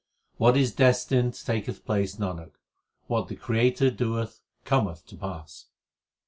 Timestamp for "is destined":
0.57-1.35